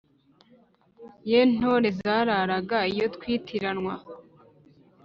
[1.29, 3.93] ye ntore zararaga iyo twitiranwa,